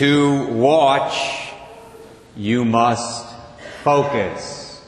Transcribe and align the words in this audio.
To 0.00 0.46
watch, 0.46 1.52
you 2.34 2.64
must 2.64 3.26
focus 3.84 4.82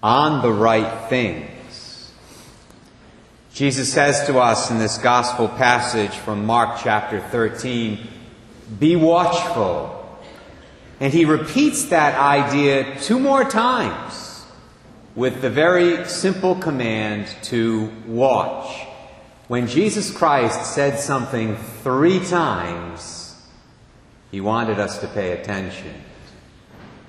on 0.00 0.42
the 0.42 0.52
right 0.52 1.08
things. 1.08 2.12
Jesus 3.52 3.92
says 3.92 4.24
to 4.28 4.38
us 4.38 4.70
in 4.70 4.78
this 4.78 4.96
gospel 4.98 5.48
passage 5.48 6.12
from 6.12 6.46
Mark 6.46 6.78
chapter 6.80 7.18
13, 7.18 7.98
be 8.78 8.94
watchful. 8.94 10.20
And 11.00 11.12
he 11.12 11.24
repeats 11.24 11.86
that 11.86 12.16
idea 12.16 12.96
two 13.00 13.18
more 13.18 13.42
times 13.42 14.46
with 15.16 15.42
the 15.42 15.50
very 15.50 16.04
simple 16.06 16.54
command 16.54 17.26
to 17.42 17.92
watch. 18.06 18.86
When 19.48 19.66
Jesus 19.66 20.12
Christ 20.16 20.76
said 20.76 21.00
something 21.00 21.56
three 21.82 22.24
times, 22.24 23.19
he 24.30 24.40
wanted 24.40 24.78
us 24.78 24.98
to 24.98 25.08
pay 25.08 25.32
attention. 25.32 25.94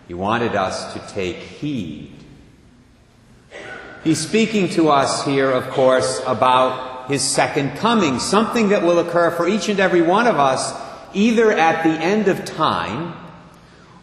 He 0.07 0.13
wanted 0.13 0.55
us 0.55 0.93
to 0.93 0.99
take 1.13 1.37
heed. 1.37 2.13
He's 4.03 4.19
speaking 4.19 4.69
to 4.69 4.89
us 4.89 5.23
here, 5.25 5.51
of 5.51 5.69
course, 5.69 6.21
about 6.25 7.09
his 7.09 7.21
second 7.21 7.77
coming, 7.77 8.19
something 8.19 8.69
that 8.69 8.83
will 8.83 8.99
occur 8.99 9.31
for 9.31 9.47
each 9.47 9.69
and 9.69 9.79
every 9.79 10.01
one 10.01 10.27
of 10.27 10.37
us 10.37 10.73
either 11.13 11.51
at 11.51 11.83
the 11.83 11.91
end 11.91 12.27
of 12.27 12.45
time 12.45 13.13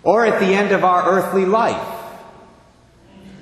or 0.02 0.24
at 0.24 0.38
the 0.40 0.46
end 0.46 0.72
of 0.72 0.84
our 0.84 1.08
earthly 1.10 1.44
life, 1.44 1.88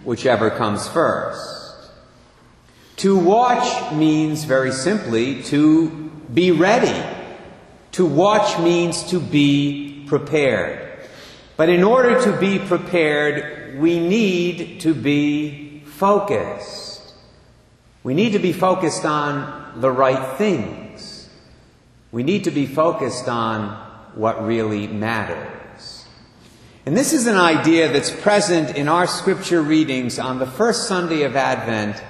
whichever 0.04 0.50
comes 0.50 0.88
first. 0.88 1.90
To 2.98 3.18
watch 3.18 3.92
means 3.92 4.44
very 4.44 4.72
simply 4.72 5.42
to 5.44 5.90
be 6.32 6.50
ready 6.50 7.05
to 7.96 8.04
watch 8.04 8.58
means 8.58 9.04
to 9.04 9.18
be 9.18 10.04
prepared. 10.06 10.98
But 11.56 11.70
in 11.70 11.82
order 11.82 12.22
to 12.24 12.38
be 12.38 12.58
prepared, 12.58 13.78
we 13.78 13.98
need 13.98 14.82
to 14.82 14.92
be 14.92 15.80
focused. 15.86 17.14
We 18.02 18.12
need 18.12 18.32
to 18.32 18.38
be 18.38 18.52
focused 18.52 19.06
on 19.06 19.80
the 19.80 19.90
right 19.90 20.36
things. 20.36 21.30
We 22.12 22.22
need 22.22 22.44
to 22.44 22.50
be 22.50 22.66
focused 22.66 23.28
on 23.28 23.70
what 24.14 24.44
really 24.44 24.86
matters. 24.88 26.04
And 26.84 26.94
this 26.94 27.14
is 27.14 27.26
an 27.26 27.38
idea 27.38 27.90
that's 27.90 28.10
present 28.10 28.76
in 28.76 28.88
our 28.88 29.06
scripture 29.06 29.62
readings 29.62 30.18
on 30.18 30.38
the 30.38 30.46
first 30.46 30.86
Sunday 30.86 31.22
of 31.22 31.34
Advent 31.34 32.02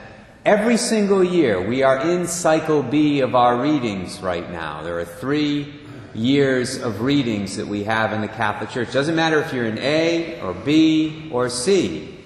Every 0.47 0.77
single 0.77 1.25
year, 1.25 1.61
we 1.61 1.83
are 1.83 2.08
in 2.08 2.28
cycle 2.28 2.80
B 2.80 3.19
of 3.19 3.34
our 3.34 3.61
readings 3.61 4.20
right 4.20 4.48
now. 4.48 4.80
There 4.84 4.97
are 5.00 5.05
three 5.05 5.75
years 6.14 6.80
of 6.80 7.00
readings 7.00 7.56
that 7.56 7.66
we 7.66 7.83
have 7.83 8.12
in 8.12 8.20
the 8.20 8.28
Catholic 8.28 8.70
Church. 8.70 8.92
Doesn't 8.92 9.17
matter 9.17 9.41
if 9.41 9.52
you're 9.52 9.67
in 9.67 9.78
A 9.78 10.41
or 10.42 10.55
B 10.55 11.30
or 11.33 11.48
C. 11.48 12.17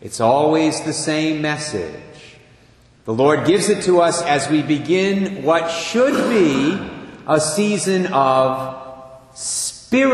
It's 0.00 0.18
always 0.18 0.80
the 0.80 0.94
same 0.94 1.42
message. 1.42 2.38
The 3.04 3.12
Lord 3.12 3.46
gives 3.46 3.68
it 3.68 3.84
to 3.84 4.00
us 4.00 4.22
as 4.22 4.48
we 4.48 4.62
begin 4.62 5.42
what 5.42 5.68
should 5.68 6.14
be 6.30 6.80
a 7.26 7.38
season 7.38 8.06
of 8.14 8.82
spiritual, 9.34 10.08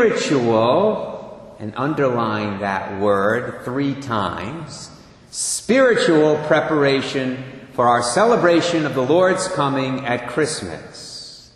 and 1.57 1.71
underline 1.77 2.59
that 2.59 2.99
word 2.99 3.61
three 3.63 3.95
times, 3.95 4.91
spiritual 5.31 6.37
preparation 6.47 7.43
for 7.73 7.87
our 7.87 8.01
celebration 8.01 8.85
of 8.85 8.95
the 8.95 9.05
Lord's 9.05 9.47
coming 9.47 10.05
at 10.05 10.29
Christmas. 10.29 11.51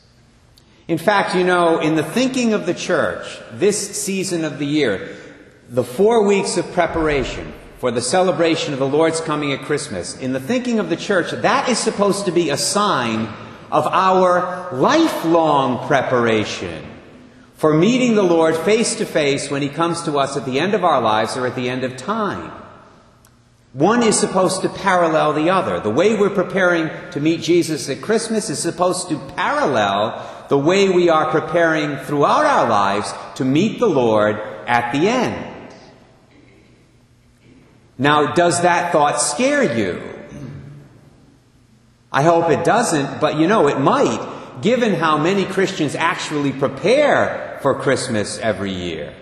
In 0.87 0.97
fact, 0.97 1.35
you 1.35 1.43
know, 1.43 1.79
in 1.79 1.95
the 1.95 2.03
thinking 2.03 2.53
of 2.53 2.65
the 2.65 2.73
church, 2.73 3.39
this 3.53 4.01
season 4.01 4.43
of 4.43 4.59
the 4.59 4.65
year, 4.65 5.15
the 5.69 5.83
four 5.83 6.23
weeks 6.23 6.57
of 6.57 6.71
preparation 6.73 7.53
for 7.79 7.91
the 7.91 8.01
celebration 8.01 8.73
of 8.73 8.79
the 8.79 8.87
Lord's 8.87 9.21
coming 9.21 9.53
at 9.53 9.61
Christmas, 9.61 10.17
in 10.17 10.33
the 10.33 10.39
thinking 10.39 10.79
of 10.79 10.89
the 10.89 10.97
church, 10.97 11.31
that 11.31 11.69
is 11.69 11.79
supposed 11.79 12.25
to 12.25 12.31
be 12.31 12.49
a 12.49 12.57
sign 12.57 13.27
of 13.71 13.87
our 13.87 14.69
lifelong 14.73 15.87
preparation 15.87 16.85
for 17.55 17.73
meeting 17.73 18.15
the 18.15 18.23
Lord 18.23 18.55
face 18.57 18.95
to 18.95 19.05
face 19.05 19.49
when 19.49 19.61
He 19.61 19.69
comes 19.69 20.03
to 20.03 20.19
us 20.19 20.35
at 20.35 20.45
the 20.45 20.59
end 20.59 20.73
of 20.73 20.83
our 20.83 21.01
lives 21.01 21.37
or 21.37 21.47
at 21.47 21.55
the 21.55 21.69
end 21.69 21.83
of 21.83 21.95
time. 21.95 22.60
One 23.73 24.03
is 24.03 24.19
supposed 24.19 24.63
to 24.63 24.69
parallel 24.69 25.33
the 25.33 25.49
other. 25.49 25.79
The 25.79 25.89
way 25.89 26.15
we're 26.15 26.29
preparing 26.29 26.89
to 27.11 27.21
meet 27.21 27.41
Jesus 27.41 27.87
at 27.87 28.01
Christmas 28.01 28.49
is 28.49 28.59
supposed 28.59 29.07
to 29.09 29.17
parallel 29.35 30.45
the 30.49 30.57
way 30.57 30.89
we 30.89 31.07
are 31.09 31.31
preparing 31.31 31.95
throughout 31.95 32.45
our 32.45 32.67
lives 32.67 33.13
to 33.35 33.45
meet 33.45 33.79
the 33.79 33.87
Lord 33.87 34.35
at 34.67 34.91
the 34.91 35.07
end. 35.07 35.73
Now, 37.97 38.33
does 38.33 38.63
that 38.63 38.91
thought 38.91 39.21
scare 39.21 39.77
you? 39.77 40.01
I 42.11 42.23
hope 42.23 42.49
it 42.49 42.65
doesn't, 42.65 43.21
but 43.21 43.37
you 43.37 43.47
know, 43.47 43.69
it 43.69 43.79
might, 43.79 44.59
given 44.61 44.95
how 44.95 45.17
many 45.17 45.45
Christians 45.45 45.95
actually 45.95 46.51
prepare 46.51 47.57
for 47.61 47.75
Christmas 47.75 48.37
every 48.39 48.73
year. 48.73 49.15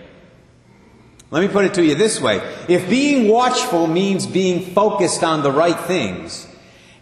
Let 1.30 1.42
me 1.42 1.48
put 1.48 1.64
it 1.64 1.74
to 1.74 1.84
you 1.84 1.94
this 1.94 2.20
way. 2.20 2.38
If 2.68 2.90
being 2.90 3.28
watchful 3.28 3.86
means 3.86 4.26
being 4.26 4.74
focused 4.74 5.22
on 5.22 5.42
the 5.42 5.52
right 5.52 5.78
things, 5.78 6.48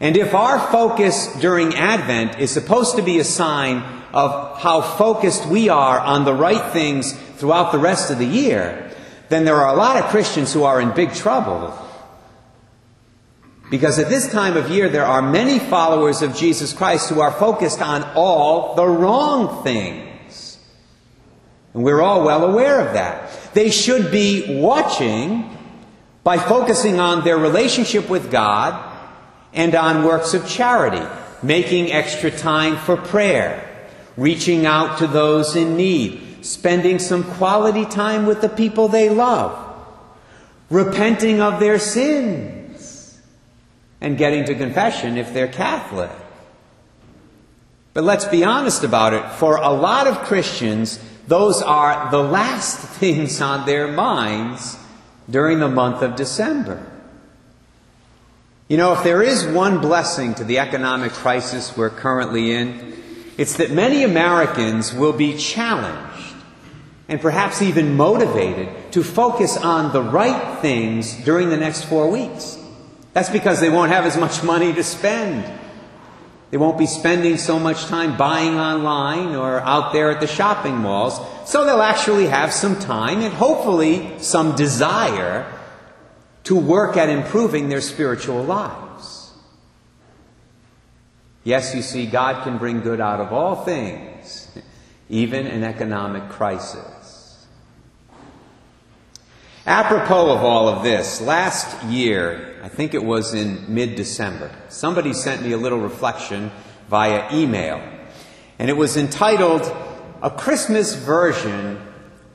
and 0.01 0.17
if 0.17 0.35
our 0.35 0.61
focus 0.71 1.35
during 1.41 1.75
Advent 1.75 2.39
is 2.39 2.51
supposed 2.51 2.97
to 2.97 3.03
be 3.03 3.19
a 3.19 3.25
sign 3.25 3.79
of 4.13 4.59
how 4.59 4.83
focused 4.83 5.47
we 5.47 5.69
are 5.71 5.99
on 5.99 6.25
the 6.25 6.35
right 6.35 6.73
things 6.73 7.13
throughout 7.13 7.73
the 7.73 7.79
rest 7.79 8.11
of 8.11 8.19
the 8.19 8.27
year, 8.27 8.91
then 9.31 9.45
there 9.45 9.57
are 9.57 9.75
a 9.75 9.79
lot 9.79 9.97
of 9.97 10.11
Christians 10.11 10.53
who 10.53 10.65
are 10.65 10.81
in 10.81 10.95
big 10.95 11.15
trouble. 11.15 11.77
Because 13.71 13.99
at 13.99 14.09
this 14.09 14.31
time 14.31 14.57
of 14.57 14.71
year, 14.71 14.89
there 14.89 15.05
are 15.05 15.21
many 15.21 15.59
followers 15.59 16.23
of 16.23 16.35
Jesus 16.37 16.73
Christ 16.73 17.11
who 17.11 17.21
are 17.21 17.33
focused 17.33 17.83
on 17.83 18.03
all 18.15 18.75
the 18.75 18.87
wrong 18.87 19.63
things. 19.63 20.08
And 21.75 21.85
we're 21.85 22.01
all 22.01 22.25
well 22.25 22.45
aware 22.45 22.81
of 22.87 22.95
that. 22.95 23.31
They 23.55 23.71
should 23.71 24.11
be 24.11 24.61
watching 24.61 25.57
by 26.25 26.39
focusing 26.39 27.01
on 27.01 27.25
their 27.25 27.39
relationship 27.39 28.09
with 28.09 28.31
God 28.31 28.85
and 29.53 29.75
on 29.75 30.05
works 30.05 30.35
of 30.35 30.47
charity, 30.47 31.07
making 31.43 31.91
extra 31.93 32.31
time 32.31 32.77
for 32.77 32.97
prayer, 32.97 33.65
reaching 34.17 34.67
out 34.67 34.99
to 34.99 35.07
those 35.07 35.57
in 35.57 35.77
need, 35.77 36.45
spending 36.45 36.99
some 36.99 37.25
quality 37.25 37.85
time 37.85 38.27
with 38.27 38.41
the 38.41 38.49
people 38.49 38.89
they 38.89 39.09
love, 39.09 39.77
repenting 40.71 41.41
of 41.41 41.61
their 41.61 41.79
sins, 41.79 43.19
and 44.01 44.19
getting 44.19 44.45
to 44.45 44.55
confession 44.55 45.17
if 45.17 45.33
they're 45.33 45.49
Catholic. 45.49 46.11
But 47.95 48.05
let's 48.05 48.27
be 48.27 48.45
honest 48.45 48.85
about 48.85 49.15
it. 49.15 49.29
For 49.33 49.57
a 49.57 49.73
lot 49.73 50.07
of 50.07 50.19
Christians, 50.19 51.01
those 51.29 51.63
are 51.63 52.11
the 52.11 52.23
last 52.23 52.79
things 52.99 53.41
on 53.41 53.67
their 53.67 53.87
minds 53.87 54.79
during 55.31 55.61
the 55.61 55.69
month 55.69 56.03
of 56.03 56.17
December. 56.17 56.85
You 58.69 58.77
know, 58.77 58.93
if 58.93 59.03
there 59.03 59.23
is 59.23 59.47
one 59.47 59.81
blessing 59.81 60.35
to 60.35 60.45
the 60.45 60.59
economic 60.59 61.13
crisis 61.13 61.77
we're 61.77 61.91
currently 61.91 62.53
in, 62.53 62.95
it's 63.39 63.57
that 63.57 63.71
many 63.71 64.03
Americans 64.03 64.93
will 64.93 65.13
be 65.13 65.37
challenged 65.39 66.35
and 67.09 67.21
perhaps 67.21 67.63
even 67.63 67.97
motivated 67.97 68.93
to 68.93 69.03
focus 69.03 69.57
on 69.57 69.93
the 69.93 70.03
right 70.03 70.61
things 70.61 71.15
during 71.25 71.49
the 71.49 71.57
next 71.57 71.85
four 71.85 72.11
weeks. 72.11 72.59
That's 73.15 73.31
because 73.31 73.61
they 73.61 73.71
won't 73.71 73.91
have 73.91 74.05
as 74.05 74.17
much 74.17 74.43
money 74.43 74.73
to 74.75 74.85
spend 74.85 75.45
they 76.51 76.57
won't 76.57 76.79
be 76.79 76.87
spending 76.87 77.37
so 77.37 77.59
much 77.59 77.85
time 77.87 78.17
buying 78.17 78.55
online 78.59 79.35
or 79.35 79.61
out 79.61 79.93
there 79.93 80.11
at 80.11 80.21
the 80.21 80.27
shopping 80.27 80.77
malls. 80.77 81.21
So 81.45 81.65
they'll 81.65 81.83
actually 81.83 82.27
have 82.27 82.53
some 82.53 82.79
time 82.79 83.21
and 83.21 83.35
hopefully 83.35 84.19
some 84.19 84.57
desire 84.57 85.53
to 86.45 86.57
work 86.57 86.97
at 86.97 87.11
improving 87.11 87.69
their 87.69 87.83
spiritual 87.83 88.43
lives. 88.43 89.33
Yes, 91.45 91.75
you 91.75 91.83
see, 91.83 92.07
God 92.07 92.45
can 92.45 92.57
bring 92.59 92.81
good 92.81 93.01
out 93.01 93.21
of 93.21 93.33
all 93.33 93.65
things, 93.65 94.49
even 95.09 95.47
an 95.47 95.65
economic 95.65 96.31
crisis. 96.31 97.08
Apropos 99.69 100.31
of 100.31 100.43
all 100.43 100.67
of 100.67 100.83
this, 100.83 101.21
last 101.21 101.85
year 101.85 102.59
I 102.63 102.71
think 102.71 102.95
it 102.95 103.05
was 103.05 103.35
in 103.35 103.67
mid 103.69 103.97
December, 103.97 104.51
somebody 104.71 105.13
sent 105.13 105.43
me 105.43 105.53
a 105.53 105.59
little 105.59 105.79
reflection 105.79 106.51
via 106.89 107.29
email. 107.37 107.79
And 108.59 108.71
it 108.71 108.79
was 108.79 108.97
entitled 108.97 109.61
A 110.23 110.31
Christmas 110.31 110.95
Version 110.95 111.79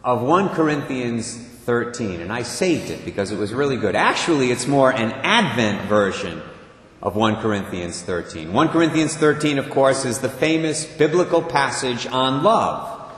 of 0.03 0.21
1 0.21 0.49
Corinthians 0.49 1.35
13. 1.35 2.21
And 2.21 2.31
I 2.31 2.43
saved 2.43 2.91
it 2.91 3.03
because 3.03 3.31
it 3.31 3.39
was 3.39 3.51
really 3.51 3.77
good. 3.77 3.95
Actually, 3.95 4.51
it's 4.51 4.67
more 4.67 4.91
an 4.91 5.11
Advent 5.11 5.89
version 5.89 6.39
of 7.01 7.15
1 7.15 7.37
Corinthians 7.37 7.99
13. 8.03 8.53
1 8.53 8.67
Corinthians 8.69 9.17
13, 9.17 9.57
of 9.57 9.71
course, 9.71 10.05
is 10.05 10.19
the 10.19 10.29
famous 10.29 10.85
biblical 10.85 11.41
passage 11.41 12.05
on 12.05 12.43
love. 12.43 13.11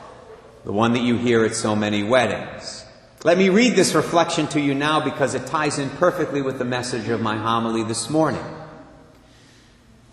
the 0.63 0.71
one 0.71 0.93
that 0.93 1.01
you 1.03 1.17
hear 1.17 1.43
at 1.43 1.53
so 1.53 1.75
many 1.75 2.01
weddings. 2.01 2.84
Let 3.25 3.39
me 3.39 3.49
read 3.49 3.75
this 3.75 3.95
reflection 3.95 4.45
to 4.49 4.61
you 4.61 4.75
now 4.75 5.03
because 5.03 5.33
it 5.33 5.47
ties 5.47 5.79
in 5.79 5.89
perfectly 5.89 6.43
with 6.43 6.59
the 6.59 6.63
message 6.63 7.09
of 7.09 7.21
my 7.21 7.37
homily 7.37 7.81
this 7.81 8.07
morning. 8.07 8.45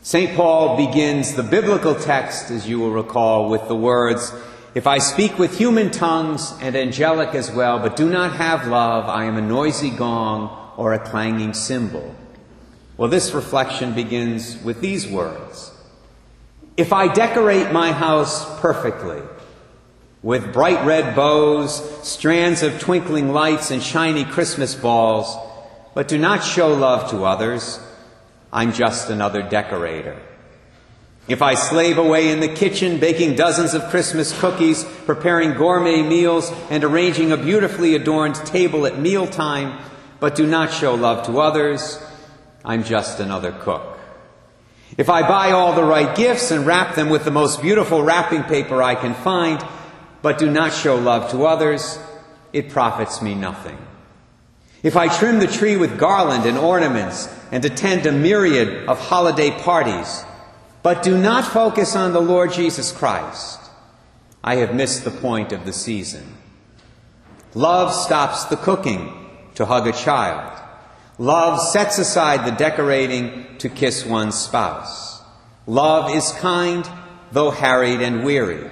St. 0.01 0.35
Paul 0.35 0.79
begins 0.79 1.35
the 1.35 1.43
biblical 1.43 1.95
text, 1.95 2.51
as 2.51 2.67
you 2.67 2.79
will 2.79 2.91
recall, 2.91 3.51
with 3.51 3.69
the 3.69 3.77
words, 3.77 4.33
If 4.75 4.87
I 4.87 4.97
speak 4.97 5.39
with 5.39 5.59
human 5.59 5.91
tongues 5.91 6.55
and 6.63 6.75
angelic 6.75 7.35
as 7.35 7.51
well, 7.51 7.79
but 7.79 7.97
do 7.97 8.09
not 8.09 8.37
have 8.37 8.67
love, 8.67 9.11
I 9.11 9.25
am 9.25 9.37
a 9.37 9.43
noisy 9.43 9.91
gong 9.91 10.73
or 10.79 10.95
a 10.95 10.99
clanging 10.99 11.53
cymbal. 11.53 12.15
Well, 12.97 13.11
this 13.11 13.33
reflection 13.33 13.93
begins 13.93 14.57
with 14.63 14.81
these 14.81 15.07
words 15.07 15.71
If 16.79 16.95
I 16.95 17.13
decorate 17.13 17.73
my 17.73 17.93
house 17.93 18.59
perfectly, 18.63 19.21
with 20.23 20.53
bright 20.53 20.85
red 20.87 21.17
bows, 21.17 22.07
strands 22.09 22.63
of 22.63 22.79
twinkling 22.79 23.33
lights, 23.33 23.71
and 23.71 23.83
shiny 23.83 24.25
Christmas 24.25 24.75
balls, 24.75 25.37
but 25.95 26.09
do 26.09 26.17
not 26.17 26.45
show 26.45 26.73
love 26.73 27.11
to 27.11 27.25
others, 27.25 27.81
I'm 28.53 28.73
just 28.73 29.11
another 29.11 29.43
decorator. 29.43 30.21
If 31.29 31.41
I 31.41 31.55
slave 31.55 31.99
away 31.99 32.31
in 32.31 32.41
the 32.41 32.49
kitchen, 32.49 32.99
baking 32.99 33.37
dozens 33.37 33.75
of 33.75 33.91
Christmas 33.91 34.39
cookies, 34.39 34.85
preparing 35.07 35.55
gourmet 35.55 36.03
meals, 36.03 36.53
and 36.71 36.85
arranging 36.85 37.33
a 37.33 37.37
beautifully 37.37 37.95
adorned 37.95 38.35
table 38.35 38.87
at 38.87 38.99
mealtime, 38.99 39.79
but 40.21 40.35
do 40.35 40.47
not 40.47 40.73
show 40.73 40.95
love 40.95 41.27
to 41.27 41.41
others, 41.41 42.01
I'm 42.65 42.85
just 42.85 43.19
another 43.19 43.53
cook. 43.53 43.99
If 44.99 45.09
I 45.09 45.27
buy 45.27 45.53
all 45.53 45.75
the 45.75 45.85
right 45.85 46.15
gifts 46.15 46.51
and 46.51 46.67
wrap 46.67 46.95
them 46.95 47.09
with 47.09 47.25
the 47.25 47.31
most 47.31 47.63
beautiful 47.63 48.03
wrapping 48.03 48.43
paper 48.45 48.83
I 48.83 48.95
can 48.95 49.15
find, 49.15 49.65
but 50.23 50.39
do 50.39 50.51
not 50.51 50.73
show 50.73 50.97
love 50.97 51.31
to 51.33 51.45
others, 51.45 51.99
it 52.53 52.71
profits 52.71 53.21
me 53.21 53.35
nothing. 53.35 53.79
If 54.83 54.97
I 54.97 55.09
trim 55.09 55.39
the 55.39 55.47
tree 55.47 55.77
with 55.77 55.99
garland 55.99 56.45
and 56.47 56.59
ornaments 56.59 57.29
and 57.53 57.65
attend 57.65 58.07
a 58.07 58.13
myriad 58.13 58.89
of 58.89 58.99
holiday 58.99 59.51
parties, 59.51 60.25
but 60.83 61.03
do 61.03 61.17
not 61.17 61.45
focus 61.45 61.95
on 61.95 62.13
the 62.13 62.21
Lord 62.21 62.53
Jesus 62.53 62.91
Christ, 62.91 63.61
I 64.43 64.57
have 64.57 64.75
missed 64.75 65.05
the 65.05 65.11
point 65.11 65.53
of 65.53 65.65
the 65.65 65.73
season. 65.73 66.37
Love 67.55 67.93
stops 67.93 68.45
the 68.47 68.57
cooking 68.57 69.13
to 69.55 69.67
hug 69.67 69.87
a 69.87 69.93
child. 69.93 70.59
Love 71.19 71.61
sets 71.61 71.99
aside 71.99 72.45
the 72.45 72.57
decorating 72.57 73.47
to 73.59 73.69
kiss 73.69 74.05
one's 74.05 74.37
spouse. 74.37 75.23
Love 75.67 76.13
is 76.13 76.33
kind, 76.33 76.89
though 77.31 77.51
harried 77.51 78.01
and 78.01 78.25
weary. 78.25 78.69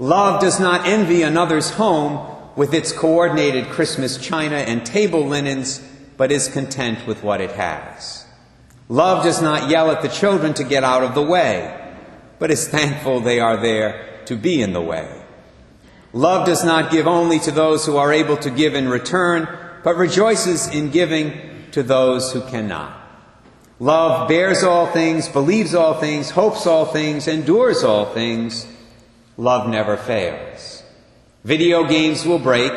Love 0.00 0.40
does 0.40 0.58
not 0.58 0.86
envy 0.86 1.20
another's 1.20 1.68
home, 1.72 2.26
with 2.56 2.72
its 2.72 2.90
coordinated 2.90 3.66
Christmas 3.66 4.16
china 4.16 4.56
and 4.56 4.84
table 4.84 5.26
linens, 5.26 5.86
but 6.16 6.32
is 6.32 6.48
content 6.48 7.06
with 7.06 7.22
what 7.22 7.42
it 7.42 7.52
has. 7.52 8.24
Love 8.88 9.22
does 9.22 9.42
not 9.42 9.68
yell 9.68 9.90
at 9.90 10.00
the 10.00 10.08
children 10.08 10.54
to 10.54 10.64
get 10.64 10.82
out 10.84 11.02
of 11.02 11.14
the 11.14 11.22
way, 11.22 11.94
but 12.38 12.50
is 12.50 12.66
thankful 12.66 13.20
they 13.20 13.40
are 13.40 13.58
there 13.58 14.22
to 14.24 14.36
be 14.36 14.62
in 14.62 14.72
the 14.72 14.80
way. 14.80 15.22
Love 16.14 16.46
does 16.46 16.64
not 16.64 16.90
give 16.90 17.06
only 17.06 17.38
to 17.38 17.50
those 17.50 17.84
who 17.84 17.98
are 17.98 18.10
able 18.12 18.38
to 18.38 18.50
give 18.50 18.74
in 18.74 18.88
return, 18.88 19.46
but 19.84 19.98
rejoices 19.98 20.66
in 20.68 20.90
giving 20.90 21.70
to 21.72 21.82
those 21.82 22.32
who 22.32 22.40
cannot. 22.48 22.96
Love 23.78 24.28
bears 24.28 24.64
all 24.64 24.86
things, 24.86 25.28
believes 25.28 25.74
all 25.74 26.00
things, 26.00 26.30
hopes 26.30 26.66
all 26.66 26.86
things, 26.86 27.28
endures 27.28 27.84
all 27.84 28.06
things. 28.06 28.66
Love 29.40 29.70
never 29.70 29.96
fails. 29.96 30.82
Video 31.44 31.88
games 31.88 32.26
will 32.26 32.38
break, 32.38 32.74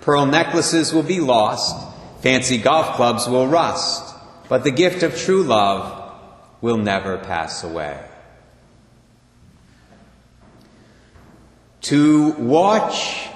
pearl 0.00 0.24
necklaces 0.24 0.90
will 0.90 1.02
be 1.02 1.20
lost, 1.20 1.76
fancy 2.22 2.56
golf 2.56 2.96
clubs 2.96 3.28
will 3.28 3.46
rust, 3.46 4.16
but 4.48 4.64
the 4.64 4.70
gift 4.70 5.02
of 5.02 5.14
true 5.18 5.42
love 5.42 6.14
will 6.62 6.78
never 6.78 7.18
pass 7.18 7.62
away. 7.62 8.02
To 11.82 12.30
watch, 12.38 13.28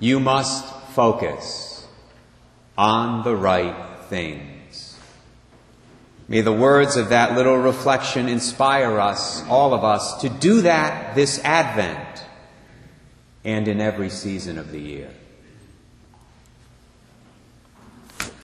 you 0.00 0.20
must 0.20 0.64
focus 0.94 1.86
on 2.78 3.24
the 3.24 3.36
right 3.36 3.76
things. 4.08 4.51
May 6.28 6.40
the 6.40 6.52
words 6.52 6.96
of 6.96 7.10
that 7.10 7.34
little 7.34 7.56
reflection 7.56 8.28
inspire 8.28 8.98
us, 8.98 9.46
all 9.48 9.74
of 9.74 9.84
us, 9.84 10.20
to 10.22 10.28
do 10.28 10.62
that 10.62 11.14
this 11.14 11.38
Advent 11.40 12.24
and 13.44 13.66
in 13.68 13.80
every 13.80 14.08
season 14.08 14.58
of 14.58 14.70
the 14.70 14.80
year. 14.80 15.10